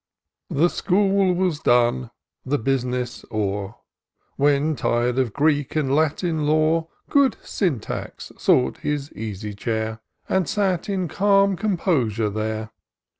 [0.49, 2.09] HE school was done,
[2.43, 3.75] the bus'ness o*er,
[4.35, 10.89] When, tir'd of Greek and Latin lore, Good Syntax sought his easy chair, And sat
[10.89, 12.71] in calm composure there.